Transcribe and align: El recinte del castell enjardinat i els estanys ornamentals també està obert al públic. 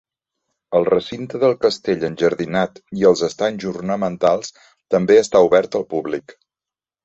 El 0.77 0.87
recinte 0.87 1.41
del 1.43 1.53
castell 1.65 2.07
enjardinat 2.09 2.81
i 3.01 3.07
els 3.11 3.23
estanys 3.29 3.69
ornamentals 3.75 4.53
també 4.97 5.23
està 5.27 5.47
obert 5.53 5.83
al 5.85 5.89
públic. 5.97 6.39